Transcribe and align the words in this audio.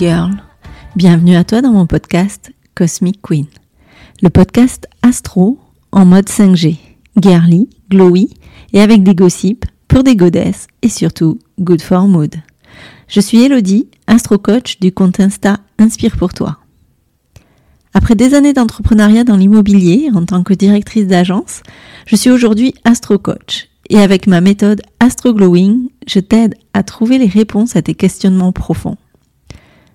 Girl, 0.00 0.30
bienvenue 0.96 1.36
à 1.36 1.44
toi 1.44 1.60
dans 1.60 1.72
mon 1.72 1.84
podcast 1.84 2.52
Cosmic 2.74 3.20
Queen, 3.20 3.44
le 4.22 4.30
podcast 4.30 4.86
astro 5.02 5.58
en 5.92 6.06
mode 6.06 6.30
5G, 6.30 6.78
girly, 7.20 7.68
glowy 7.90 8.30
et 8.72 8.80
avec 8.80 9.02
des 9.02 9.14
gossips 9.14 9.66
pour 9.88 10.02
des 10.02 10.16
godesses 10.16 10.68
et 10.80 10.88
surtout 10.88 11.38
good 11.60 11.82
for 11.82 12.08
mood. 12.08 12.34
Je 13.08 13.20
suis 13.20 13.42
Elodie, 13.42 13.88
astro 14.06 14.38
coach 14.38 14.80
du 14.80 14.90
compte 14.90 15.20
Insta 15.20 15.58
Inspire 15.78 16.16
pour 16.16 16.32
toi. 16.32 16.60
Après 17.92 18.14
des 18.14 18.32
années 18.32 18.54
d'entrepreneuriat 18.54 19.24
dans 19.24 19.36
l'immobilier 19.36 20.08
en 20.14 20.24
tant 20.24 20.42
que 20.42 20.54
directrice 20.54 21.08
d'agence, 21.08 21.60
je 22.06 22.16
suis 22.16 22.30
aujourd'hui 22.30 22.72
astro 22.84 23.18
coach 23.18 23.68
et 23.90 23.98
avec 23.98 24.26
ma 24.26 24.40
méthode 24.40 24.80
Astro 24.98 25.34
Glowing, 25.34 25.90
je 26.06 26.20
t'aide 26.20 26.54
à 26.72 26.84
trouver 26.84 27.18
les 27.18 27.26
réponses 27.26 27.76
à 27.76 27.82
tes 27.82 27.94
questionnements 27.94 28.52
profonds. 28.52 28.96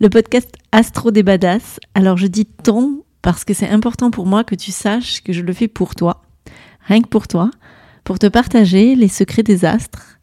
le 0.00 0.08
podcast 0.08 0.48
Astro 0.72 1.10
des 1.10 1.22
Badass. 1.22 1.78
Alors, 1.94 2.16
je 2.16 2.26
dis 2.26 2.46
ton 2.46 3.04
parce 3.20 3.44
que 3.44 3.52
c'est 3.52 3.68
important 3.68 4.10
pour 4.10 4.24
moi 4.24 4.44
que 4.44 4.54
tu 4.54 4.72
saches 4.72 5.22
que 5.22 5.34
je 5.34 5.42
le 5.42 5.52
fais 5.52 5.68
pour 5.68 5.94
toi, 5.94 6.22
rien 6.86 7.02
que 7.02 7.08
pour 7.08 7.28
toi, 7.28 7.50
pour 8.02 8.18
te 8.18 8.26
partager 8.26 8.94
les 8.96 9.08
secrets 9.08 9.42
des 9.42 9.66
astres. 9.66 10.18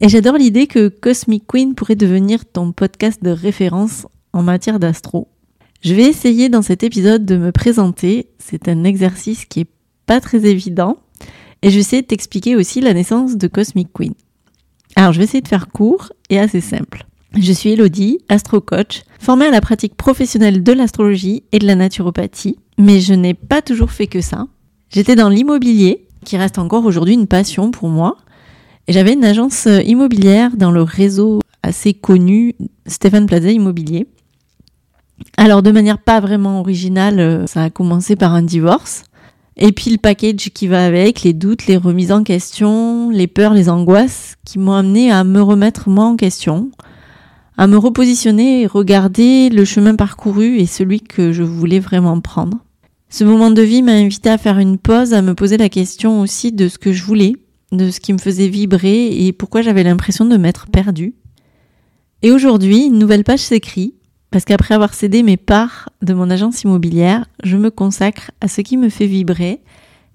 Et 0.00 0.10
j'adore 0.10 0.36
l'idée 0.36 0.66
que 0.66 0.88
Cosmic 0.88 1.46
Queen 1.46 1.74
pourrait 1.74 1.96
devenir 1.96 2.44
ton 2.44 2.72
podcast 2.72 3.24
de 3.24 3.30
référence 3.30 4.06
en 4.34 4.42
matière 4.42 4.78
d'astro. 4.78 5.28
Je 5.80 5.94
vais 5.94 6.04
essayer 6.04 6.50
dans 6.50 6.60
cet 6.60 6.82
épisode 6.82 7.24
de 7.24 7.38
me 7.38 7.52
présenter. 7.52 8.28
C'est 8.38 8.68
un 8.68 8.84
exercice 8.84 9.46
qui 9.46 9.60
est 9.60 9.70
pas 10.04 10.20
très 10.20 10.44
évident. 10.44 10.98
Et 11.62 11.70
je 11.70 11.76
vais 11.76 11.80
essayer 11.80 12.02
de 12.02 12.06
t'expliquer 12.06 12.54
aussi 12.54 12.82
la 12.82 12.92
naissance 12.92 13.38
de 13.38 13.48
Cosmic 13.48 13.88
Queen. 13.94 14.12
Alors, 14.94 15.14
je 15.14 15.18
vais 15.18 15.24
essayer 15.24 15.40
de 15.40 15.48
faire 15.48 15.68
court 15.68 16.12
et 16.28 16.38
assez 16.38 16.60
simple. 16.60 17.06
Je 17.38 17.52
suis 17.52 17.72
Elodie, 17.72 18.18
astro-coach, 18.30 19.02
formée 19.20 19.44
à 19.44 19.50
la 19.50 19.60
pratique 19.60 19.94
professionnelle 19.94 20.62
de 20.62 20.72
l'astrologie 20.72 21.42
et 21.52 21.58
de 21.58 21.66
la 21.66 21.74
naturopathie, 21.74 22.56
mais 22.78 23.00
je 23.00 23.12
n'ai 23.12 23.34
pas 23.34 23.60
toujours 23.60 23.90
fait 23.90 24.06
que 24.06 24.22
ça. 24.22 24.46
J'étais 24.88 25.16
dans 25.16 25.28
l'immobilier, 25.28 26.06
qui 26.24 26.38
reste 26.38 26.58
encore 26.58 26.86
aujourd'hui 26.86 27.12
une 27.12 27.26
passion 27.26 27.70
pour 27.70 27.90
moi, 27.90 28.16
et 28.88 28.94
j'avais 28.94 29.12
une 29.12 29.24
agence 29.24 29.68
immobilière 29.84 30.56
dans 30.56 30.70
le 30.70 30.80
réseau 30.80 31.40
assez 31.62 31.92
connu 31.92 32.54
Stéphane 32.86 33.26
Plaza 33.26 33.50
Immobilier. 33.50 34.06
Alors 35.36 35.62
de 35.62 35.72
manière 35.72 35.98
pas 35.98 36.20
vraiment 36.20 36.60
originale, 36.60 37.44
ça 37.46 37.64
a 37.64 37.70
commencé 37.70 38.16
par 38.16 38.32
un 38.32 38.42
divorce. 38.42 39.02
Et 39.58 39.72
puis 39.72 39.90
le 39.90 39.98
package 39.98 40.50
qui 40.54 40.68
va 40.68 40.86
avec, 40.86 41.22
les 41.22 41.34
doutes, 41.34 41.66
les 41.66 41.76
remises 41.76 42.12
en 42.12 42.22
question, 42.22 43.10
les 43.10 43.26
peurs, 43.26 43.52
les 43.52 43.68
angoisses, 43.68 44.36
qui 44.46 44.58
m'ont 44.58 44.72
amené 44.72 45.10
à 45.10 45.22
me 45.22 45.42
remettre 45.42 45.90
moi 45.90 46.04
en 46.04 46.16
question, 46.16 46.70
à 47.56 47.66
me 47.66 47.76
repositionner 47.76 48.62
et 48.62 48.66
regarder 48.66 49.48
le 49.48 49.64
chemin 49.64 49.94
parcouru 49.94 50.58
et 50.58 50.66
celui 50.66 51.00
que 51.00 51.32
je 51.32 51.42
voulais 51.42 51.80
vraiment 51.80 52.20
prendre. 52.20 52.58
Ce 53.08 53.24
moment 53.24 53.50
de 53.50 53.62
vie 53.62 53.82
m'a 53.82 53.92
invité 53.92 54.30
à 54.30 54.38
faire 54.38 54.58
une 54.58 54.78
pause, 54.78 55.14
à 55.14 55.22
me 55.22 55.34
poser 55.34 55.56
la 55.56 55.68
question 55.68 56.20
aussi 56.20 56.52
de 56.52 56.68
ce 56.68 56.78
que 56.78 56.92
je 56.92 57.04
voulais, 57.04 57.34
de 57.72 57.90
ce 57.90 58.00
qui 58.00 58.12
me 58.12 58.18
faisait 58.18 58.48
vibrer 58.48 59.26
et 59.26 59.32
pourquoi 59.32 59.62
j'avais 59.62 59.84
l'impression 59.84 60.24
de 60.24 60.36
m'être 60.36 60.66
perdue. 60.66 61.14
Et 62.22 62.32
aujourd'hui, 62.32 62.86
une 62.86 62.98
nouvelle 62.98 63.24
page 63.24 63.40
s'écrit, 63.40 63.94
parce 64.30 64.44
qu'après 64.44 64.74
avoir 64.74 64.94
cédé 64.94 65.22
mes 65.22 65.36
parts 65.36 65.90
de 66.02 66.12
mon 66.12 66.30
agence 66.30 66.62
immobilière, 66.62 67.26
je 67.44 67.56
me 67.56 67.70
consacre 67.70 68.32
à 68.40 68.48
ce 68.48 68.60
qui 68.60 68.76
me 68.76 68.88
fait 68.88 69.06
vibrer, 69.06 69.60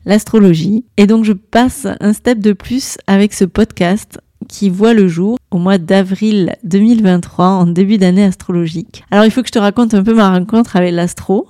l'astrologie. 0.05 0.85
Et 0.97 1.07
donc 1.07 1.23
je 1.23 1.33
passe 1.33 1.87
un 1.99 2.13
step 2.13 2.39
de 2.39 2.53
plus 2.53 2.97
avec 3.07 3.33
ce 3.33 3.45
podcast 3.45 4.19
qui 4.47 4.69
voit 4.69 4.93
le 4.93 5.07
jour 5.07 5.37
au 5.51 5.57
mois 5.57 5.77
d'avril 5.77 6.55
2023 6.63 7.45
en 7.45 7.65
début 7.65 7.97
d'année 7.97 8.23
astrologique. 8.23 9.03
Alors 9.11 9.25
il 9.25 9.31
faut 9.31 9.41
que 9.41 9.47
je 9.47 9.53
te 9.53 9.59
raconte 9.59 9.93
un 9.93 10.03
peu 10.03 10.13
ma 10.13 10.29
rencontre 10.29 10.75
avec 10.75 10.93
l'astro. 10.93 11.47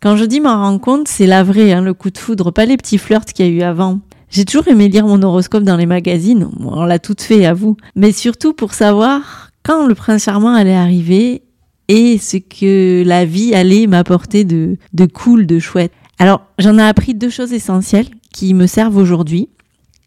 Quand 0.00 0.16
je 0.16 0.24
dis 0.24 0.40
ma 0.40 0.56
rencontre, 0.56 1.10
c'est 1.10 1.26
la 1.26 1.42
vraie, 1.42 1.72
hein, 1.72 1.80
le 1.80 1.94
coup 1.94 2.10
de 2.10 2.18
foudre, 2.18 2.52
pas 2.52 2.66
les 2.66 2.76
petits 2.76 2.98
flirts 2.98 3.24
qu'il 3.24 3.46
y 3.46 3.48
a 3.48 3.52
eu 3.52 3.62
avant. 3.62 4.00
J'ai 4.30 4.44
toujours 4.44 4.68
aimé 4.68 4.88
lire 4.88 5.06
mon 5.06 5.22
horoscope 5.22 5.64
dans 5.64 5.76
les 5.76 5.86
magazines, 5.86 6.50
on 6.60 6.84
l'a 6.84 6.98
tout 6.98 7.16
fait 7.18 7.46
à 7.46 7.54
vous, 7.54 7.76
mais 7.96 8.12
surtout 8.12 8.52
pour 8.52 8.74
savoir 8.74 9.50
quand 9.62 9.86
le 9.86 9.94
prince 9.94 10.24
charmant 10.24 10.54
allait 10.54 10.74
arriver 10.74 11.42
et 11.88 12.18
ce 12.18 12.36
que 12.36 13.02
la 13.06 13.24
vie 13.24 13.54
allait 13.54 13.86
m'apporter 13.86 14.44
de, 14.44 14.76
de 14.92 15.06
cool, 15.06 15.46
de 15.46 15.58
chouette. 15.58 15.92
Alors 16.18 16.42
j'en 16.58 16.78
ai 16.78 16.82
appris 16.82 17.14
deux 17.14 17.30
choses 17.30 17.52
essentielles 17.52 18.08
qui 18.32 18.54
me 18.54 18.66
servent 18.66 18.96
aujourd'hui. 18.96 19.48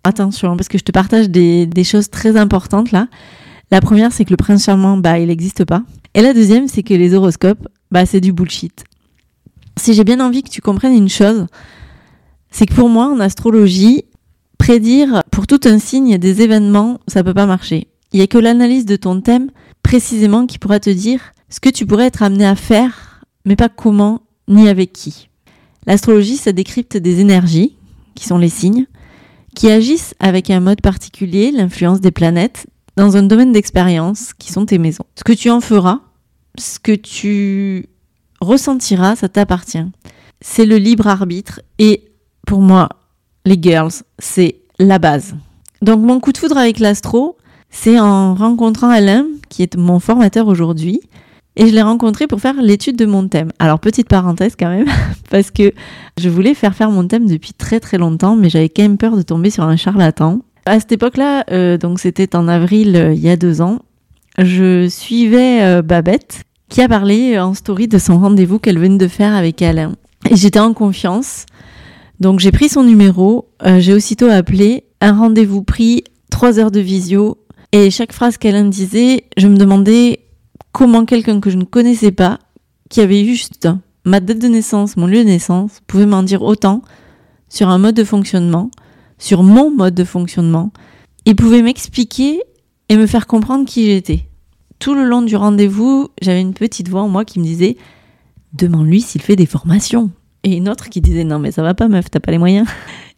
Attention, 0.03 0.57
parce 0.57 0.67
que 0.67 0.77
je 0.77 0.83
te 0.83 0.91
partage 0.91 1.29
des, 1.29 1.83
choses 1.83 2.09
très 2.09 2.37
importantes 2.37 2.91
là. 2.91 3.07
La 3.69 3.81
première, 3.81 4.11
c'est 4.11 4.25
que 4.25 4.31
le 4.31 4.37
prince 4.37 4.65
charmant, 4.65 4.97
bah, 4.97 5.19
il 5.19 5.27
n'existe 5.27 5.63
pas. 5.63 5.83
Et 6.13 6.21
la 6.21 6.33
deuxième, 6.33 6.67
c'est 6.67 6.83
que 6.83 6.93
les 6.93 7.13
horoscopes, 7.13 7.67
bah, 7.89 8.05
c'est 8.05 8.19
du 8.19 8.33
bullshit. 8.33 8.83
Si 9.77 9.93
j'ai 9.93 10.03
bien 10.03 10.19
envie 10.19 10.43
que 10.43 10.49
tu 10.49 10.61
comprennes 10.61 10.95
une 10.95 11.07
chose, 11.07 11.45
c'est 12.49 12.65
que 12.65 12.73
pour 12.73 12.89
moi, 12.89 13.07
en 13.07 13.19
astrologie, 13.19 14.03
prédire 14.57 15.23
pour 15.31 15.47
tout 15.47 15.61
un 15.65 15.79
signe 15.79 16.17
des 16.17 16.41
événements, 16.41 16.99
ça 17.07 17.23
peut 17.23 17.33
pas 17.33 17.45
marcher. 17.45 17.87
Il 18.11 18.19
y 18.19 18.23
a 18.23 18.27
que 18.27 18.37
l'analyse 18.37 18.85
de 18.85 18.97
ton 18.97 19.21
thème 19.21 19.49
précisément 19.83 20.45
qui 20.45 20.59
pourra 20.59 20.79
te 20.79 20.89
dire 20.89 21.21
ce 21.49 21.59
que 21.59 21.69
tu 21.69 21.85
pourrais 21.85 22.07
être 22.07 22.23
amené 22.23 22.45
à 22.45 22.55
faire, 22.55 23.21
mais 23.45 23.55
pas 23.55 23.69
comment 23.69 24.21
ni 24.47 24.67
avec 24.67 24.91
qui. 24.91 25.29
L'astrologie, 25.87 26.37
ça 26.37 26.51
décrypte 26.51 26.97
des 26.97 27.21
énergies, 27.21 27.77
qui 28.15 28.27
sont 28.27 28.37
les 28.37 28.49
signes, 28.49 28.85
qui 29.55 29.69
agissent 29.69 30.15
avec 30.19 30.49
un 30.49 30.59
mode 30.59 30.81
particulier, 30.81 31.51
l'influence 31.51 32.01
des 32.01 32.11
planètes, 32.11 32.67
dans 32.97 33.17
un 33.17 33.23
domaine 33.23 33.51
d'expérience 33.51 34.33
qui 34.33 34.51
sont 34.51 34.65
tes 34.65 34.77
maisons. 34.77 35.05
Ce 35.15 35.23
que 35.23 35.33
tu 35.33 35.49
en 35.49 35.61
feras, 35.61 35.99
ce 36.57 36.79
que 36.79 36.91
tu 36.91 37.87
ressentiras, 38.39 39.15
ça 39.15 39.29
t'appartient. 39.29 39.85
C'est 40.41 40.65
le 40.65 40.77
libre 40.77 41.07
arbitre 41.07 41.61
et 41.79 42.11
pour 42.45 42.61
moi, 42.61 42.89
les 43.45 43.57
girls, 43.61 43.91
c'est 44.19 44.55
la 44.79 44.99
base. 44.99 45.35
Donc 45.81 46.01
mon 46.01 46.19
coup 46.19 46.31
de 46.31 46.37
foudre 46.37 46.57
avec 46.57 46.79
l'astro, 46.79 47.37
c'est 47.69 47.99
en 47.99 48.35
rencontrant 48.35 48.89
Alain, 48.89 49.25
qui 49.49 49.63
est 49.63 49.75
mon 49.75 49.99
formateur 49.99 50.47
aujourd'hui, 50.47 51.01
et 51.55 51.67
je 51.67 51.73
l'ai 51.73 51.81
rencontré 51.81 52.27
pour 52.27 52.39
faire 52.39 52.61
l'étude 52.61 52.95
de 52.95 53.05
mon 53.05 53.27
thème. 53.27 53.51
Alors 53.59 53.79
petite 53.79 54.07
parenthèse 54.07 54.55
quand 54.57 54.69
même, 54.69 54.87
parce 55.29 55.51
que 55.51 55.73
je 56.19 56.29
voulais 56.29 56.53
faire 56.53 56.75
faire 56.75 56.91
mon 56.91 57.07
thème 57.07 57.27
depuis 57.27 57.53
très 57.53 57.79
très 57.79 57.97
longtemps, 57.97 58.35
mais 58.35 58.49
j'avais 58.49 58.69
quand 58.69 58.83
même 58.83 58.97
peur 58.97 59.17
de 59.17 59.21
tomber 59.21 59.49
sur 59.49 59.63
un 59.63 59.75
charlatan. 59.75 60.39
À 60.65 60.79
cette 60.79 60.91
époque-là, 60.91 61.45
euh, 61.51 61.77
donc 61.77 61.99
c'était 61.99 62.35
en 62.35 62.47
avril 62.47 62.95
euh, 62.95 63.13
il 63.13 63.19
y 63.19 63.29
a 63.29 63.35
deux 63.35 63.61
ans, 63.61 63.79
je 64.37 64.87
suivais 64.87 65.63
euh, 65.63 65.81
Babette 65.81 66.43
qui 66.69 66.81
a 66.81 66.87
parlé 66.87 67.37
en 67.37 67.53
story 67.53 67.87
de 67.87 67.97
son 67.97 68.19
rendez-vous 68.19 68.59
qu'elle 68.59 68.79
venait 68.79 68.97
de 68.97 69.07
faire 69.09 69.33
avec 69.33 69.61
Alain. 69.61 69.93
Et 70.29 70.37
j'étais 70.37 70.59
en 70.59 70.73
confiance. 70.73 71.45
Donc 72.21 72.39
j'ai 72.39 72.51
pris 72.51 72.69
son 72.69 72.83
numéro, 72.83 73.49
j'ai 73.79 73.93
aussitôt 73.93 74.27
appelé, 74.27 74.85
un 75.01 75.11
rendez-vous 75.11 75.63
pris, 75.63 76.05
trois 76.29 76.59
heures 76.59 76.71
de 76.71 76.79
visio, 76.79 77.39
et 77.73 77.89
chaque 77.89 78.13
phrase 78.13 78.37
qu'Alain 78.37 78.65
disait, 78.65 79.25
je 79.37 79.47
me 79.47 79.57
demandais 79.57 80.20
comment 80.71 81.05
quelqu'un 81.05 81.39
que 81.39 81.49
je 81.49 81.57
ne 81.57 81.63
connaissais 81.63 82.11
pas, 82.11 82.39
qui 82.89 83.01
avait 83.01 83.25
juste 83.25 83.69
ma 84.05 84.19
date 84.19 84.39
de 84.39 84.47
naissance, 84.47 84.97
mon 84.97 85.07
lieu 85.07 85.19
de 85.19 85.29
naissance, 85.29 85.81
pouvait 85.87 86.05
m'en 86.05 86.23
dire 86.23 86.41
autant 86.41 86.81
sur 87.49 87.69
un 87.69 87.77
mode 87.77 87.95
de 87.95 88.03
fonctionnement, 88.03 88.71
sur 89.17 89.43
mon 89.43 89.71
mode 89.71 89.93
de 89.93 90.03
fonctionnement, 90.03 90.71
et 91.25 91.35
pouvait 91.35 91.61
m'expliquer 91.61 92.41
et 92.89 92.97
me 92.97 93.07
faire 93.07 93.27
comprendre 93.27 93.65
qui 93.65 93.85
j'étais. 93.85 94.25
tout 94.79 94.95
le 94.95 95.05
long 95.05 95.21
du 95.21 95.35
rendez-vous, 95.35 96.09
j'avais 96.21 96.41
une 96.41 96.53
petite 96.53 96.89
voix 96.89 97.03
en 97.03 97.09
moi 97.09 97.23
qui 97.25 97.39
me 97.39 97.43
disait 97.43 97.77
Demande-lui 98.53 99.01
s'il 99.01 99.21
fait 99.21 99.35
des 99.35 99.45
formations. 99.45 100.09
Et 100.43 100.57
une 100.57 100.67
autre 100.67 100.89
qui 100.89 101.01
disait 101.01 101.23
Non, 101.23 101.39
mais 101.39 101.51
ça 101.51 101.61
va 101.61 101.73
pas, 101.73 101.87
meuf, 101.87 102.09
t'as 102.09 102.19
pas 102.19 102.31
les 102.31 102.37
moyens. 102.37 102.67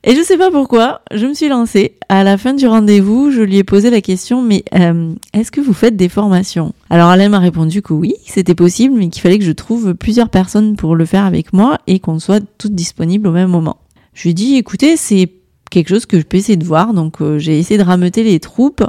Et 0.06 0.16
je 0.16 0.22
sais 0.22 0.38
pas 0.38 0.52
pourquoi, 0.52 1.02
je 1.14 1.26
me 1.26 1.34
suis 1.34 1.48
lancée. 1.48 1.94
À 2.10 2.26
la 2.26 2.38
fin 2.38 2.54
du 2.54 2.68
rendez-vous, 2.68 3.32
je 3.32 3.42
lui 3.42 3.58
ai 3.58 3.64
posé 3.64 3.90
la 3.90 4.02
question 4.02 4.42
Mais 4.42 4.66
euh, 4.76 5.14
est-ce 5.32 5.50
que 5.50 5.62
vous 5.62 5.72
faites 5.72 5.96
des 5.96 6.10
formations? 6.10 6.74
Alors 6.90 7.08
Alain 7.08 7.30
m'a 7.30 7.40
répondu 7.40 7.82
que 7.82 7.94
oui, 7.94 8.16
c'était 8.26 8.54
possible, 8.54 8.96
mais 8.98 9.08
qu'il 9.08 9.22
fallait 9.22 9.40
que 9.40 9.46
je 9.46 9.52
trouve 9.54 9.94
plusieurs 9.94 10.30
personnes 10.30 10.76
pour 10.76 10.98
le 10.98 11.06
faire 11.06 11.24
avec 11.24 11.54
moi 11.54 11.78
et 11.88 12.00
qu'on 12.00 12.20
soit 12.20 12.44
toutes 12.58 12.76
disponibles 12.76 13.28
au 13.28 13.32
même 13.32 13.50
moment. 13.50 13.78
Je 14.14 14.24
lui 14.24 14.32
ai 14.32 14.34
dit 14.34 14.56
Écoutez, 14.56 14.98
c'est 14.98 15.32
quelque 15.72 15.88
chose 15.88 16.06
que 16.06 16.20
je 16.20 16.26
peux 16.26 16.38
essayer 16.38 16.58
de 16.58 16.66
voir. 16.66 16.94
Donc 16.94 17.22
euh, 17.22 17.40
j'ai 17.40 17.58
essayé 17.58 17.78
de 17.78 17.84
rameuter 17.84 18.24
les 18.24 18.42
troupes 18.42 18.84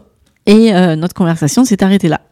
et 0.46 0.74
euh, 0.74 0.96
notre 0.96 1.14
conversation 1.14 1.64
s'est 1.64 1.84
arrêtée 1.84 2.08
là. 2.08 2.22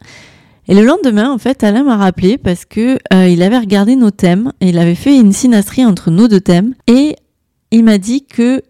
Et 0.67 0.75
le 0.75 0.85
lendemain, 0.85 1.31
en 1.31 1.39
fait, 1.39 1.63
Alain 1.63 1.85
m'a 1.85 1.97
rappelé 1.97 2.37
parce 2.37 2.65
que 2.65 2.99
euh, 3.13 3.29
il 3.29 3.43
avait 3.43 3.59
regardé 3.59 3.95
nos 3.95 4.11
thèmes 4.11 4.53
et 4.61 4.71
il 4.71 4.79
avait 4.79 4.97
fait 4.97 5.17
une 5.17 5.33
synastrie 5.33 5.85
entre 5.85 6.11
nos 6.11 6.27
deux 6.27 6.41
thèmes 6.41 6.75
et 6.89 7.15
il 7.71 7.85
m'a 7.85 7.99
dit 7.99 8.25
que 8.25 8.63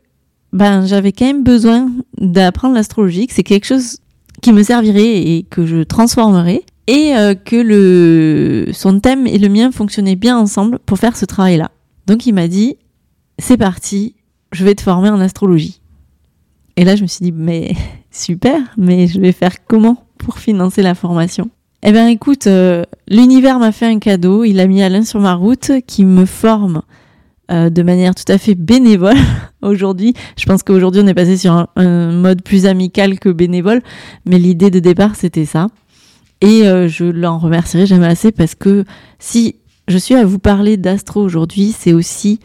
ben 0.53 0.87
j'avais 0.87 1.13
quand 1.13 1.27
même 1.27 1.45
besoin 1.45 1.91
d'apprendre 2.19 2.75
l'astrologie, 2.75 3.27
que 3.27 3.35
c'est 3.35 3.43
quelque 3.43 3.67
chose 3.67 3.99
qui 4.43 4.53
me 4.53 4.63
servirait 4.63 5.17
et 5.19 5.47
que 5.49 5.67
je 5.67 5.83
transformerais 5.83 6.63
et 6.87 7.17
euh, 7.17 7.35
que 7.35 7.57
le 7.57 8.73
son 8.73 9.01
thème 9.01 9.27
et 9.27 9.39
le 9.39 9.49
mien 9.49 9.71
fonctionnaient 9.71 10.17
bien 10.17 10.37
ensemble 10.37 10.79
pour 10.81 10.99
faire 10.99 11.17
ce 11.17 11.25
travail-là. 11.25 11.71
Donc 12.07 12.27
il 12.27 12.35
m'a 12.35 12.49
dit 12.49 12.77
c'est 13.39 13.57
parti, 13.57 14.17
je 14.53 14.65
vais 14.65 14.75
te 14.75 14.83
former 14.83 15.09
en 15.09 15.21
astrologie. 15.21 15.81
Et 16.77 16.85
là 16.85 16.97
je 16.97 17.03
me 17.03 17.07
suis 17.07 17.25
dit 17.25 17.33
mais 17.33 17.75
super, 18.11 18.61
mais 18.77 19.07
je 19.07 19.21
vais 19.21 19.33
faire 19.33 19.65
comment 19.67 20.05
pour 20.19 20.39
financer 20.39 20.83
la 20.83 20.95
formation? 20.95 21.51
Eh 21.85 21.91
bien 21.91 22.07
écoute, 22.07 22.47
euh, 22.47 22.85
l'univers 23.09 23.59
m'a 23.59 23.73
fait 23.73 23.87
un 23.87 23.99
cadeau, 23.99 24.45
il 24.45 24.61
a 24.61 24.67
mis 24.67 24.83
Alain 24.83 25.05
sur 25.05 25.19
ma 25.19 25.35
route 25.35 25.73
qui 25.87 26.05
me 26.05 26.27
forme 26.27 26.83
euh, 27.53 27.71
de 27.71 27.83
manière 27.83 28.15
tout 28.15 28.31
à 28.31 28.39
fait 28.39 28.55
bénévole 28.55 29.17
aujourd'hui. 29.63 30.15
Je 30.37 30.47
pense 30.47 30.63
qu'aujourd'hui 30.63 31.03
on 31.05 31.07
est 31.07 31.15
passé 31.15 31.37
sur 31.37 31.67
un, 31.77 32.13
mode 32.13 32.43
plus 32.43 32.67
amical 32.67 33.19
que 33.19 33.29
bénévole, 33.29 33.83
mais 34.27 34.39
l'idée 34.39 34.71
de 34.71 34.79
départ 34.79 35.17
c'était 35.17 35.47
ça. 35.47 35.69
Et 36.41 36.67
euh, 36.67 36.89
je 36.89 37.05
l'en 37.05 37.39
remercierai 37.39 37.87
jamais 37.87 38.07
assez 38.07 38.33
parce 38.33 38.55
que 38.55 38.85
si 39.19 39.57
je 39.89 39.99
suis 39.99 40.15
à 40.15 40.25
vous 40.25 40.39
parler 40.39 40.77
d'astro 40.77 41.21
aujourd'hui, 41.21 41.75
c'est 41.77 41.93
aussi 41.93 42.41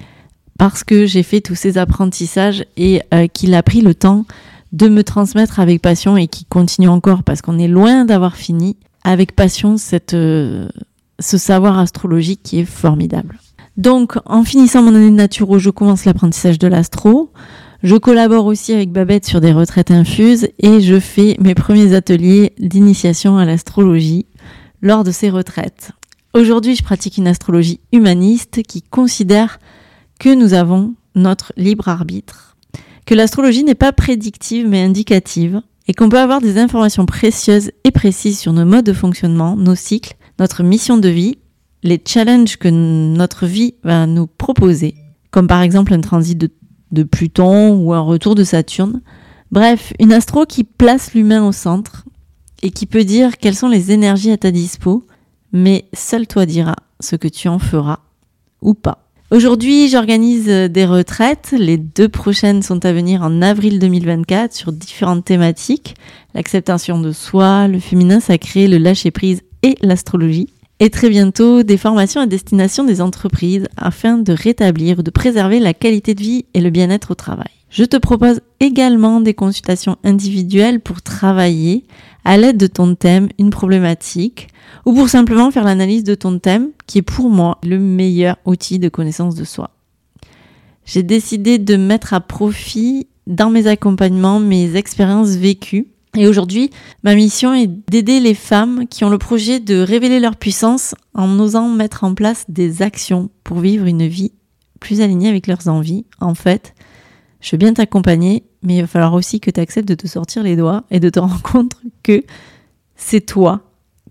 parce 0.58 0.84
que 0.84 1.06
j'ai 1.06 1.24
fait 1.24 1.42
tous 1.42 1.56
ces 1.56 1.78
apprentissages 1.78 2.66
et 2.78 3.02
qu'il 3.34 3.54
a 3.54 3.62
pris 3.62 3.82
le 3.82 3.94
temps 3.94 4.26
de 4.72 4.90
me 4.90 5.04
transmettre 5.04 5.60
avec 5.60 5.82
passion 5.82 6.18
et 6.18 6.28
qui 6.28 6.46
continue 6.46 6.90
encore 6.90 7.24
parce 7.24 7.42
qu'on 7.42 7.60
est 7.60 7.68
loin 7.68 8.06
d'avoir 8.06 8.36
fini 8.36 8.76
avec 9.04 9.36
passion 9.36 9.76
euh, 10.14 10.68
ce 11.20 11.38
savoir 11.38 11.80
astrologique 11.80 12.42
qui 12.44 12.60
est 12.60 12.66
formidable. 12.66 13.40
Donc, 13.78 14.16
en 14.26 14.44
finissant 14.44 14.82
mon 14.82 14.96
année 14.96 15.12
de 15.12 15.16
naturo, 15.16 15.60
je 15.60 15.70
commence 15.70 16.06
l'apprentissage 16.06 16.58
de 16.58 16.68
l'astro. 16.68 17.32
Je 17.84 17.96
collabore 17.96 18.48
aussi 18.48 18.74
avec 18.74 18.92
Babette 18.92 19.26
sur 19.26 19.40
des 19.40 19.54
retraites 19.54 19.92
infuses 19.92 20.50
et 20.60 20.82
je 20.82 21.00
fais 21.00 21.38
mes 21.40 21.54
premiers 21.54 21.94
ateliers 21.94 22.54
d'initiation 22.58 23.38
à 23.38 23.46
l'astrologie 23.46 24.26
lors 24.82 25.04
de 25.04 25.12
ces 25.12 25.30
retraites. 25.30 25.92
Aujourd'hui, 26.34 26.76
je 26.76 26.84
pratique 26.84 27.18
une 27.18 27.28
astrologie 27.28 27.80
humaniste 27.92 28.64
qui 28.64 28.82
considère 28.82 29.60
que 30.20 30.34
nous 30.34 30.54
avons 30.54 30.96
notre 31.14 31.54
libre 31.56 31.88
arbitre, 31.88 32.58
que 33.06 33.14
l'astrologie 33.14 33.64
n'est 33.64 33.76
pas 33.76 33.92
prédictive 33.92 34.68
mais 34.68 34.82
indicative, 34.82 35.62
et 35.88 35.94
qu'on 35.94 36.10
peut 36.10 36.20
avoir 36.20 36.42
des 36.42 36.58
informations 36.58 37.06
précieuses 37.06 37.72
et 37.84 37.92
précises 37.92 38.40
sur 38.40 38.54
nos 38.54 38.66
modes 38.66 38.86
de 38.86 38.94
fonctionnement, 38.94 39.56
nos 39.56 39.76
cycles, 39.76 40.16
notre 40.40 40.64
mission 40.64 40.98
de 40.98 41.10
vie, 41.10 41.38
les 41.88 42.02
challenges 42.06 42.58
que 42.58 42.68
notre 42.68 43.46
vie 43.46 43.76
va 43.84 44.06
nous 44.06 44.28
proposer, 44.28 44.96
comme 45.32 45.48
par 45.48 45.62
exemple 45.62 45.94
un 45.94 46.02
transit 46.02 46.38
de, 46.38 47.04
Pluton 47.04 47.76
ou 47.76 47.94
un 47.94 48.02
retour 48.02 48.36
de 48.36 48.44
Saturne. 48.44 49.02
Bref, 49.52 49.94
une 50.00 50.14
astro 50.14 50.46
qui 50.46 50.64
place 50.64 51.14
l'humain 51.14 51.46
au 51.46 51.52
centre 51.52 52.06
et 52.62 52.72
qui 52.72 52.86
peut 52.86 53.04
dire 53.04 53.38
quelles 53.38 53.56
sont 53.56 53.68
les 53.68 53.92
énergies 53.92 54.32
à 54.32 54.38
ta 54.38 54.52
dispo, 54.52 55.06
mais 55.54 55.86
seul 55.94 56.28
toi 56.28 56.46
diras 56.46 56.76
ce 57.00 57.16
que 57.16 57.28
tu 57.28 57.48
en 57.48 57.60
feras 57.60 58.00
ou 58.62 58.74
pas. 58.74 59.10
Aujourd'hui, 59.32 59.90
j'organise 59.90 60.48
des 60.48 60.86
retraites. 60.86 61.54
Les 61.58 61.78
deux 61.78 62.10
prochaines 62.10 62.64
sont 62.64 62.86
à 62.86 62.94
venir 62.94 63.22
en 63.22 63.42
avril 63.42 63.80
2024 63.80 64.54
sur 64.54 64.72
différentes 64.72 65.26
thématiques. 65.26 65.96
L'acceptation 66.34 67.00
de 67.00 67.12
soi, 67.12 67.68
le 67.68 67.80
féminin 67.80 68.20
sacré, 68.20 68.68
le 68.68 68.78
lâcher-prise 68.78 69.42
et 69.64 69.76
l'astrologie. 69.82 70.50
Et 70.80 70.92
très 70.92 71.10
bientôt, 71.10 71.64
des 71.64 71.78
formations 71.78 72.22
à 72.22 72.28
destination 72.28 72.84
des 72.84 73.02
entreprises 73.02 73.68
afin 73.78 74.18
de 74.18 74.32
rétablir 74.32 75.00
ou 75.00 75.02
de 75.02 75.10
préserver 75.10 75.60
la 75.60 75.74
qualité 75.74 76.14
de 76.14 76.22
vie 76.22 76.46
et 76.54 76.62
le 76.62 76.70
bien-être 76.70 77.12
au 77.12 77.16
travail. 77.16 77.50
Je 77.70 77.84
te 77.84 77.98
propose 77.98 78.42
également 78.60 79.20
des 79.20 79.34
consultations 79.34 79.98
individuelles 80.04 80.80
pour 80.80 81.02
travailler 81.02 81.86
à 82.26 82.38
l'aide 82.38 82.58
de 82.58 82.68
ton 82.68 82.96
thème 82.96 83.30
une 83.40 83.50
problématique 83.50 84.50
ou 84.86 84.94
pour 84.94 85.10
simplement 85.10 85.50
faire 85.50 85.64
l'analyse 85.64 86.04
de 86.04 86.16
ton 86.16 86.38
thème 86.40 86.70
qui 86.86 87.00
est 87.00 87.04
pour 87.04 87.30
moi 87.30 87.58
le 87.64 87.80
meilleur 87.80 88.38
outil 88.46 88.80
de 88.80 88.90
connaissance 88.90 89.36
de 89.36 89.44
soi. 89.44 89.72
J'ai 90.86 91.04
décidé 91.04 91.58
de 91.58 91.76
mettre 91.76 92.14
à 92.14 92.22
profit 92.22 93.08
dans 93.26 93.50
mes 93.50 93.68
accompagnements 93.68 94.40
mes 94.40 94.76
expériences 94.76 95.36
vécues 95.36 95.88
et 96.18 96.28
aujourd'hui, 96.28 96.72
ma 97.04 97.14
mission 97.14 97.54
est 97.54 97.68
d'aider 97.68 98.20
les 98.20 98.34
femmes 98.34 98.88
qui 98.88 99.06
ont 99.06 99.10
le 99.10 99.20
projet 99.20 99.60
de 99.60 99.80
révéler 99.80 100.20
leur 100.20 100.36
puissance 100.36 100.96
en 101.14 101.40
osant 101.40 101.70
mettre 101.70 102.04
en 102.04 102.16
place 102.16 102.46
des 102.50 102.82
actions 102.82 103.30
pour 103.44 103.60
vivre 103.60 103.86
une 103.86 104.08
vie 104.08 104.32
plus 104.80 105.02
alignée 105.02 105.30
avec 105.30 105.46
leurs 105.46 105.68
envies. 105.68 106.06
En 106.20 106.34
fait, 106.34 106.74
je 107.40 107.52
veux 107.52 107.60
bien 107.60 107.74
t'accompagner, 107.74 108.44
mais 108.64 108.78
il 108.78 108.82
va 108.82 108.88
falloir 108.88 109.14
aussi 109.14 109.40
que 109.40 109.52
tu 109.52 109.60
acceptes 109.60 109.88
de 109.88 109.94
te 109.94 110.08
sortir 110.08 110.42
les 110.42 110.56
doigts 110.56 110.86
et 110.90 111.00
de 111.00 111.10
te 111.10 111.20
rendre 111.20 111.42
compte 111.44 111.74
que 112.02 112.24
c'est 112.96 113.22
toi 113.22 113.62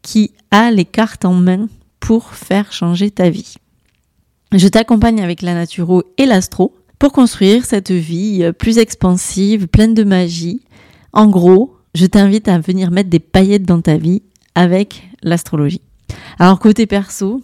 qui 0.03 0.31
as 0.53 0.71
les 0.71 0.85
cartes 0.85 1.25
en 1.25 1.35
main 1.35 1.69
pour 1.99 2.35
faire 2.35 2.73
changer 2.73 3.11
ta 3.11 3.31
vie. 3.31 3.57
Je 4.53 4.69
t'accompagne 4.69 5.21
avec 5.21 5.43
la 5.43 5.55
naturo 5.55 6.05
et 6.19 6.27
l'astro 6.27 6.73
pour 7.01 7.11
construire 7.11 7.65
cette 7.65 7.91
vie 7.91 8.49
plus 8.59 8.79
expansive, 8.79 9.67
pleine 9.67 9.93
de 9.95 10.05
magie. 10.05 10.61
En 11.13 11.27
gros, 11.27 11.76
je 11.97 12.07
t'invite 12.07 12.47
à 12.47 12.59
venir 12.59 12.91
mettre 12.91 13.09
des 13.09 13.19
paillettes 13.19 13.65
dans 13.65 13.81
ta 13.81 13.97
vie 13.97 14.23
avec 14.55 15.09
l'astrologie. 15.23 15.81
Alors 16.39 16.59
côté 16.59 16.87
perso, 16.87 17.43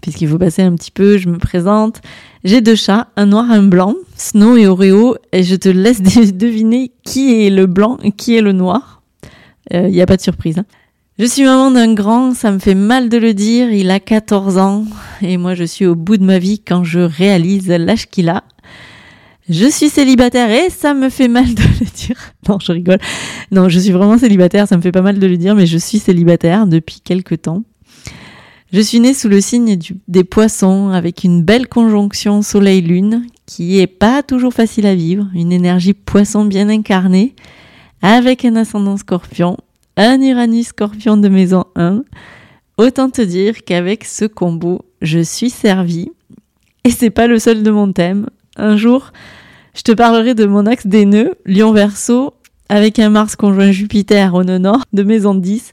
puisqu'il 0.00 0.28
faut 0.28 0.38
passer 0.38 0.62
un 0.62 0.74
petit 0.74 0.90
peu, 0.90 1.18
je 1.18 1.28
me 1.28 1.36
présente. 1.36 2.00
J'ai 2.42 2.62
deux 2.62 2.74
chats, 2.74 3.08
un 3.16 3.26
noir 3.26 3.50
et 3.50 3.56
un 3.56 3.62
blanc, 3.62 3.94
Snow 4.16 4.56
et 4.56 4.66
Oreo, 4.66 5.16
et 5.32 5.42
je 5.42 5.54
te 5.54 5.68
laisse 5.68 6.02
deviner 6.32 6.92
qui 7.04 7.44
est 7.44 7.50
le 7.50 7.66
blanc 7.66 7.98
et 8.02 8.10
qui 8.10 8.36
est 8.36 8.40
le 8.40 8.52
noir. 8.52 9.02
Il 9.70 9.76
euh, 9.76 9.90
n'y 9.90 10.00
a 10.00 10.06
pas 10.06 10.16
de 10.16 10.22
surprise. 10.22 10.58
Hein. 10.58 10.64
Je 11.18 11.26
suis 11.26 11.44
maman 11.44 11.70
d'un 11.70 11.92
grand, 11.92 12.32
ça 12.32 12.50
me 12.50 12.58
fait 12.58 12.74
mal 12.74 13.10
de 13.10 13.18
le 13.18 13.34
dire, 13.34 13.70
il 13.70 13.90
a 13.90 14.00
14 14.00 14.56
ans, 14.56 14.86
et 15.20 15.36
moi 15.36 15.54
je 15.54 15.64
suis 15.64 15.84
au 15.84 15.94
bout 15.94 16.16
de 16.16 16.24
ma 16.24 16.38
vie 16.38 16.60
quand 16.60 16.82
je 16.82 17.00
réalise 17.00 17.68
l'âge 17.68 18.06
qu'il 18.06 18.30
a. 18.30 18.44
Je 19.50 19.66
suis 19.68 19.88
célibataire 19.88 20.48
et 20.48 20.70
ça 20.70 20.94
me 20.94 21.08
fait 21.08 21.26
mal 21.26 21.52
de 21.52 21.62
le 21.62 21.86
dire. 21.86 22.16
Non, 22.48 22.58
je 22.60 22.70
rigole. 22.70 22.98
Non, 23.50 23.68
je 23.68 23.80
suis 23.80 23.90
vraiment 23.90 24.16
célibataire, 24.16 24.68
ça 24.68 24.76
me 24.76 24.82
fait 24.82 24.92
pas 24.92 25.02
mal 25.02 25.18
de 25.18 25.26
le 25.26 25.36
dire, 25.36 25.56
mais 25.56 25.66
je 25.66 25.76
suis 25.76 25.98
célibataire 25.98 26.68
depuis 26.68 27.00
quelques 27.00 27.42
temps. 27.42 27.64
Je 28.72 28.80
suis 28.80 29.00
née 29.00 29.12
sous 29.12 29.28
le 29.28 29.40
signe 29.40 29.76
des 30.06 30.22
poissons 30.22 30.90
avec 30.90 31.24
une 31.24 31.42
belle 31.42 31.66
conjonction 31.66 32.42
soleil-lune 32.42 33.26
qui 33.44 33.80
est 33.80 33.88
pas 33.88 34.22
toujours 34.22 34.54
facile 34.54 34.86
à 34.86 34.94
vivre, 34.94 35.26
une 35.34 35.50
énergie 35.50 35.94
poisson 35.94 36.44
bien 36.44 36.68
incarnée 36.68 37.34
avec 38.02 38.44
un 38.44 38.54
ascendant 38.54 38.96
scorpion, 38.96 39.56
un 39.96 40.20
Uranus 40.22 40.68
scorpion 40.68 41.16
de 41.16 41.28
maison 41.28 41.64
1. 41.74 42.04
Autant 42.78 43.10
te 43.10 43.22
dire 43.22 43.64
qu'avec 43.64 44.04
ce 44.04 44.24
combo, 44.24 44.84
je 45.02 45.18
suis 45.18 45.50
servie. 45.50 46.12
Et 46.84 46.90
c'est 46.90 47.10
pas 47.10 47.26
le 47.26 47.40
seul 47.40 47.64
de 47.64 47.70
mon 47.72 47.92
thème. 47.92 48.28
Un 48.56 48.76
jour, 48.76 49.12
je 49.74 49.82
te 49.82 49.92
parlerai 49.92 50.34
de 50.34 50.46
mon 50.46 50.66
axe 50.66 50.86
des 50.86 51.04
nœuds, 51.04 51.34
Lion 51.46 51.72
Verseau, 51.72 52.34
avec 52.68 52.98
un 52.98 53.10
Mars 53.10 53.36
conjoint 53.36 53.72
Jupiter 53.72 54.34
au 54.34 54.44
nord 54.44 54.82
de 54.92 55.02
maison 55.02 55.34
10 55.34 55.72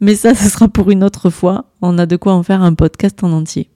mais 0.00 0.14
ça, 0.14 0.34
ce 0.34 0.48
sera 0.48 0.68
pour 0.68 0.90
une 0.90 1.02
autre 1.02 1.30
fois. 1.30 1.66
On 1.82 1.98
a 1.98 2.06
de 2.06 2.16
quoi 2.16 2.34
en 2.34 2.42
faire 2.42 2.62
un 2.62 2.74
podcast 2.74 3.22
en 3.24 3.32
entier. 3.32 3.70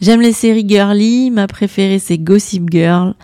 J'aime 0.00 0.20
les 0.20 0.32
séries 0.32 0.68
girly. 0.68 1.30
Ma 1.30 1.46
préférée, 1.46 1.98
c'est 1.98 2.18
Gossip 2.18 2.70
Girl. 2.70 3.14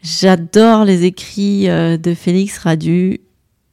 J'adore 0.00 0.84
les 0.84 1.04
écrits 1.04 1.68
euh, 1.68 1.96
de 1.96 2.14
Félix 2.14 2.58
Radu. 2.58 3.20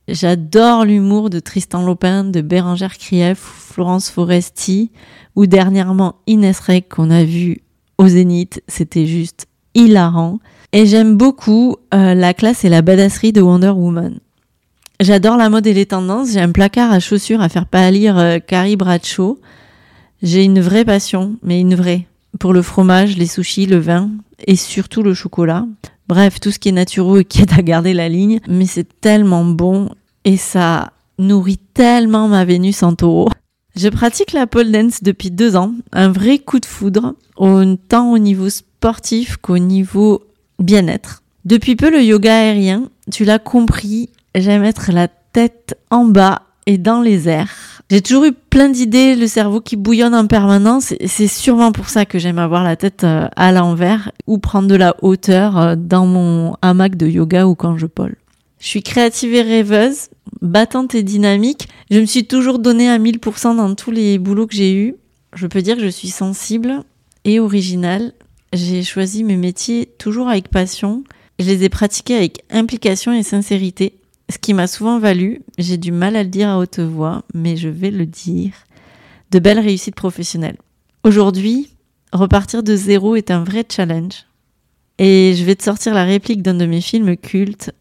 J'adore 0.07 0.85
l'humour 0.85 1.29
de 1.29 1.39
Tristan 1.39 1.85
Lopin, 1.85 2.23
de 2.23 2.41
Bérangère 2.41 2.97
Krief, 2.97 3.37
Florence 3.37 4.09
Foresti, 4.09 4.91
ou 5.35 5.45
dernièrement 5.45 6.15
Inès 6.25 6.59
Rec 6.59 6.89
qu'on 6.89 7.11
a 7.11 7.23
vu 7.23 7.59
au 7.97 8.07
Zénith. 8.07 8.63
C'était 8.67 9.05
juste 9.05 9.45
hilarant. 9.75 10.39
Et 10.73 10.85
j'aime 10.85 11.17
beaucoup 11.17 11.75
euh, 11.93 12.13
la 12.13 12.33
classe 12.33 12.63
et 12.63 12.69
la 12.69 12.81
badasserie 12.81 13.33
de 13.33 13.41
Wonder 13.41 13.71
Woman. 13.71 14.19
J'adore 15.01 15.35
la 15.35 15.49
mode 15.49 15.67
et 15.67 15.73
les 15.73 15.85
tendances. 15.85 16.31
J'ai 16.31 16.39
un 16.39 16.51
placard 16.51 16.93
à 16.93 16.99
chaussures 16.99 17.41
à 17.41 17.49
faire 17.49 17.65
pâlir 17.65 18.17
euh, 18.17 18.39
Carrie 18.39 18.77
Bradshaw. 18.77 19.39
J'ai 20.21 20.45
une 20.45 20.61
vraie 20.61 20.85
passion, 20.85 21.35
mais 21.43 21.59
une 21.59 21.75
vraie, 21.75 22.07
pour 22.39 22.53
le 22.53 22.61
fromage, 22.61 23.17
les 23.17 23.25
sushis, 23.25 23.65
le 23.65 23.79
vin 23.79 24.11
et 24.47 24.55
surtout 24.55 25.03
le 25.03 25.13
chocolat. 25.13 25.65
Bref, 26.07 26.39
tout 26.39 26.51
ce 26.51 26.59
qui 26.59 26.69
est 26.69 26.73
naturel 26.73 27.21
et 27.21 27.25
qui 27.25 27.41
est 27.41 27.53
à 27.57 27.61
garder 27.61 27.93
la 27.93 28.07
ligne. 28.07 28.39
Mais 28.47 28.65
c'est 28.65 28.87
tellement 29.01 29.43
bon 29.43 29.89
et 30.23 30.37
ça 30.37 30.93
nourrit 31.19 31.59
tellement 31.73 32.29
ma 32.29 32.45
Vénus 32.45 32.81
en 32.83 32.95
taureau. 32.95 33.27
Je 33.75 33.89
pratique 33.89 34.31
la 34.31 34.47
pole 34.47 34.71
dance 34.71 35.03
depuis 35.03 35.31
deux 35.31 35.55
ans, 35.55 35.73
un 35.91 36.11
vrai 36.11 36.39
coup 36.39 36.59
de 36.59 36.65
foudre, 36.65 37.15
autant 37.35 38.11
au 38.11 38.17
niveau 38.17 38.49
sportif 38.49 39.37
qu'au 39.37 39.57
niveau 39.57 40.21
bien-être. 40.63 41.23
Depuis 41.45 41.75
peu, 41.75 41.89
le 41.89 42.03
yoga 42.03 42.35
aérien, 42.35 42.89
tu 43.11 43.25
l'as 43.25 43.39
compris, 43.39 44.09
j'aime 44.35 44.63
être 44.63 44.91
la 44.91 45.07
tête 45.07 45.77
en 45.89 46.05
bas 46.05 46.43
et 46.67 46.77
dans 46.77 47.01
les 47.01 47.27
airs. 47.27 47.81
J'ai 47.89 48.01
toujours 48.01 48.23
eu 48.23 48.31
plein 48.31 48.69
d'idées, 48.69 49.15
le 49.15 49.27
cerveau 49.27 49.59
qui 49.59 49.75
bouillonne 49.75 50.15
en 50.15 50.25
permanence. 50.25 50.93
C'est 51.05 51.27
sûrement 51.27 51.73
pour 51.73 51.89
ça 51.89 52.05
que 52.05 52.19
j'aime 52.19 52.39
avoir 52.39 52.63
la 52.63 52.77
tête 52.77 53.03
euh, 53.03 53.27
à 53.35 53.51
l'envers 53.51 54.11
ou 54.27 54.37
prendre 54.37 54.69
de 54.69 54.75
la 54.75 54.95
hauteur 55.01 55.57
euh, 55.57 55.75
dans 55.75 56.05
mon 56.05 56.55
hamac 56.61 56.95
de 56.95 57.07
yoga 57.07 57.47
ou 57.47 57.55
quand 57.55 57.77
je 57.77 57.87
pole. 57.87 58.15
Je 58.59 58.67
suis 58.67 58.83
créative 58.83 59.33
et 59.33 59.41
rêveuse, 59.41 60.07
battante 60.41 60.95
et 60.95 61.03
dynamique. 61.03 61.67
Je 61.89 61.99
me 61.99 62.05
suis 62.05 62.25
toujours 62.27 62.59
donnée 62.59 62.89
à 62.89 62.97
1000% 62.97 63.57
dans 63.57 63.75
tous 63.75 63.91
les 63.91 64.19
boulots 64.19 64.47
que 64.47 64.55
j'ai 64.55 64.73
eus. 64.73 64.95
Je 65.33 65.47
peux 65.47 65.61
dire 65.61 65.75
que 65.75 65.83
je 65.83 65.89
suis 65.89 66.09
sensible 66.09 66.83
et 67.25 67.41
originale. 67.41 68.13
J'ai 68.53 68.83
choisi 68.83 69.23
mes 69.23 69.37
métiers 69.37 69.85
toujours 69.97 70.27
avec 70.27 70.49
passion. 70.49 71.03
Je 71.39 71.45
les 71.45 71.63
ai 71.63 71.69
pratiqués 71.69 72.17
avec 72.17 72.43
implication 72.49 73.13
et 73.13 73.23
sincérité. 73.23 73.97
Ce 74.29 74.37
qui 74.37 74.53
m'a 74.53 74.67
souvent 74.67 74.99
valu, 74.99 75.41
j'ai 75.57 75.77
du 75.77 75.91
mal 75.91 76.15
à 76.15 76.23
le 76.23 76.29
dire 76.29 76.49
à 76.49 76.57
haute 76.57 76.79
voix, 76.79 77.23
mais 77.33 77.55
je 77.55 77.69
vais 77.69 77.91
le 77.91 78.05
dire, 78.05 78.53
de 79.31 79.39
belles 79.39 79.59
réussites 79.59 79.95
professionnelles. 79.95 80.57
Aujourd'hui, 81.03 81.69
repartir 82.13 82.61
de 82.61 82.75
zéro 82.75 83.15
est 83.15 83.31
un 83.31 83.43
vrai 83.43 83.65
challenge. 83.69 84.25
Et 84.99 85.33
je 85.35 85.43
vais 85.43 85.55
te 85.55 85.63
sortir 85.63 85.93
la 85.93 86.03
réplique 86.03 86.41
d'un 86.41 86.53
de 86.53 86.65
mes 86.65 86.81
films 86.81 87.17
cultes. 87.17 87.71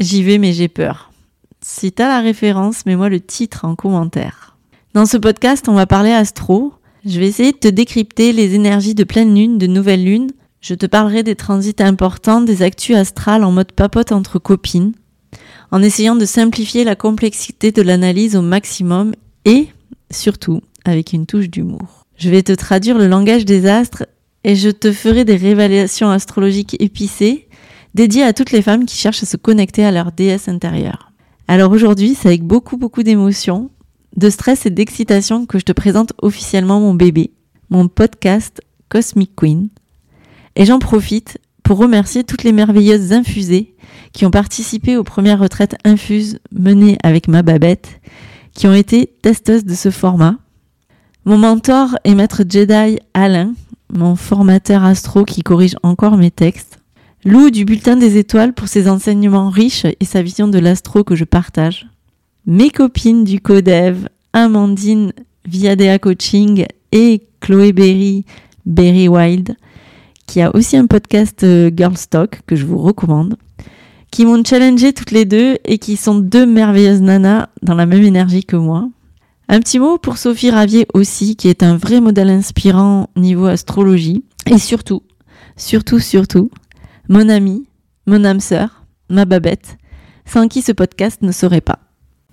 J'y 0.00 0.22
vais 0.22 0.38
mais 0.38 0.52
j'ai 0.52 0.68
peur. 0.68 1.12
Si 1.60 1.92
t'as 1.92 2.08
la 2.08 2.20
référence, 2.20 2.84
mets-moi 2.84 3.08
le 3.08 3.20
titre 3.20 3.64
en 3.64 3.76
commentaire. 3.76 4.56
Dans 4.92 5.06
ce 5.06 5.16
podcast, 5.16 5.68
on 5.68 5.74
va 5.74 5.86
parler 5.86 6.10
astro. 6.10 6.74
Je 7.06 7.20
vais 7.20 7.28
essayer 7.28 7.52
de 7.52 7.58
te 7.58 7.68
décrypter 7.68 8.32
les 8.32 8.54
énergies 8.54 8.94
de 8.94 9.04
pleine 9.04 9.34
lune, 9.34 9.58
de 9.58 9.66
nouvelle 9.66 10.04
lune. 10.04 10.30
Je 10.60 10.74
te 10.74 10.86
parlerai 10.86 11.22
des 11.22 11.34
transits 11.34 11.76
importants, 11.80 12.40
des 12.40 12.62
actus 12.62 12.96
astrales 12.96 13.44
en 13.44 13.52
mode 13.52 13.72
papote 13.72 14.12
entre 14.12 14.38
copines 14.38 14.92
en 15.70 15.82
essayant 15.82 16.14
de 16.14 16.24
simplifier 16.24 16.84
la 16.84 16.94
complexité 16.94 17.72
de 17.72 17.82
l'analyse 17.82 18.36
au 18.36 18.42
maximum 18.42 19.12
et, 19.44 19.66
surtout, 20.10 20.60
avec 20.84 21.12
une 21.12 21.26
touche 21.26 21.50
d'humour. 21.50 22.04
Je 22.16 22.30
vais 22.30 22.42
te 22.42 22.52
traduire 22.52 22.96
le 22.96 23.08
langage 23.08 23.44
des 23.44 23.66
astres 23.66 24.06
et 24.44 24.54
je 24.54 24.70
te 24.70 24.92
ferai 24.92 25.24
des 25.24 25.36
révélations 25.36 26.10
astrologiques 26.10 26.76
épicées 26.80 27.48
dédiées 27.94 28.22
à 28.22 28.32
toutes 28.32 28.52
les 28.52 28.62
femmes 28.62 28.86
qui 28.86 28.96
cherchent 28.96 29.24
à 29.24 29.26
se 29.26 29.36
connecter 29.36 29.84
à 29.84 29.90
leur 29.90 30.12
déesse 30.12 30.48
intérieure. 30.48 31.12
Alors 31.48 31.72
aujourd'hui, 31.72 32.14
c'est 32.14 32.28
avec 32.28 32.44
beaucoup 32.44 32.76
beaucoup 32.76 33.02
d'émotions, 33.02 33.70
de 34.16 34.30
stress 34.30 34.66
et 34.66 34.70
d'excitation 34.70 35.46
que 35.46 35.58
je 35.58 35.64
te 35.64 35.72
présente 35.72 36.12
officiellement 36.22 36.80
mon 36.80 36.94
bébé, 36.94 37.32
mon 37.70 37.88
podcast 37.88 38.60
Cosmic 38.88 39.34
Queen. 39.36 39.68
Et 40.56 40.64
j'en 40.64 40.78
profite 40.78 41.38
pour 41.62 41.78
remercier 41.78 42.24
toutes 42.24 42.44
les 42.44 42.52
merveilleuses 42.52 43.12
infusées 43.12 43.74
qui 44.12 44.24
ont 44.26 44.30
participé 44.30 44.96
aux 44.96 45.04
premières 45.04 45.40
retraites 45.40 45.76
infuses 45.84 46.38
menées 46.52 46.98
avec 47.02 47.26
ma 47.26 47.42
babette, 47.42 48.00
qui 48.52 48.66
ont 48.68 48.74
été 48.74 49.12
testeuses 49.22 49.64
de 49.64 49.74
ce 49.74 49.90
format. 49.90 50.36
Mon 51.24 51.38
mentor 51.38 51.96
est 52.04 52.14
maître 52.14 52.42
Jedi 52.48 52.98
Alain, 53.14 53.54
mon 53.92 54.14
formateur 54.14 54.84
astro 54.84 55.24
qui 55.24 55.42
corrige 55.42 55.76
encore 55.82 56.16
mes 56.16 56.30
textes. 56.30 56.78
Lou 57.24 57.50
du 57.50 57.64
bulletin 57.64 57.96
des 57.96 58.18
étoiles 58.18 58.52
pour 58.52 58.68
ses 58.68 58.88
enseignements 58.88 59.48
riches 59.48 59.86
et 59.98 60.04
sa 60.04 60.22
vision 60.22 60.46
de 60.46 60.58
l'astro 60.58 61.02
que 61.02 61.16
je 61.16 61.24
partage. 61.24 61.88
Mes 62.46 62.68
copines 62.68 63.24
du 63.24 63.40
Codev, 63.40 64.06
Amandine 64.34 65.14
Viadea 65.46 65.98
Coaching 65.98 66.66
et 66.92 67.22
Chloé 67.40 67.72
Berry, 67.72 68.26
Berry 68.66 69.08
Wild, 69.08 69.56
qui 70.26 70.42
a 70.42 70.54
aussi 70.54 70.76
un 70.76 70.86
podcast 70.86 71.42
euh, 71.42 71.70
Girl 71.74 71.96
Stock 71.96 72.42
que 72.46 72.54
je 72.54 72.66
vous 72.66 72.76
recommande, 72.76 73.36
qui 74.10 74.26
m'ont 74.26 74.44
challengé 74.44 74.92
toutes 74.92 75.10
les 75.10 75.24
deux 75.24 75.56
et 75.64 75.78
qui 75.78 75.96
sont 75.96 76.16
deux 76.16 76.44
merveilleuses 76.44 77.00
nanas 77.00 77.48
dans 77.62 77.74
la 77.74 77.86
même 77.86 78.02
énergie 78.02 78.44
que 78.44 78.56
moi. 78.56 78.90
Un 79.48 79.60
petit 79.60 79.78
mot 79.78 79.96
pour 79.96 80.18
Sophie 80.18 80.50
Ravier 80.50 80.86
aussi, 80.92 81.36
qui 81.36 81.48
est 81.48 81.62
un 81.62 81.78
vrai 81.78 82.02
modèle 82.02 82.28
inspirant 82.28 83.08
niveau 83.16 83.46
astrologie. 83.46 84.22
Et 84.50 84.58
surtout, 84.58 85.02
surtout, 85.56 85.98
surtout, 85.98 86.50
mon 87.08 87.30
amie, 87.30 87.64
mon 88.06 88.22
âme 88.22 88.40
sœur, 88.40 88.84
ma 89.08 89.24
babette, 89.24 89.78
sans 90.26 90.46
qui 90.46 90.60
ce 90.60 90.72
podcast 90.72 91.22
ne 91.22 91.32
serait 91.32 91.62
pas. 91.62 91.83